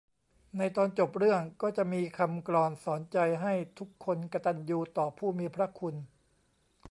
[0.57, 5.95] ในตอนจบเรื่องก็จะมีคำกลอนสอนใจให้ทุกคนกตัญญูต่อผู้มีพระคุณ